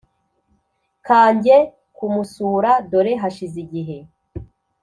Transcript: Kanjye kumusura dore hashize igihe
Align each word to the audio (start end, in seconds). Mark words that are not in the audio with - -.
Kanjye 1.07 1.55
kumusura 1.95 2.71
dore 2.89 3.13
hashize 3.21 3.57
igihe 3.65 3.97